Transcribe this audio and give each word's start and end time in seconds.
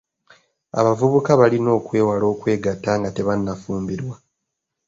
Abavubuka 0.79 1.29
balina 1.39 1.69
okwewala 1.79 2.25
okwegatta 2.33 2.91
nga 2.99 3.09
tebannafumbirwa. 3.15 4.15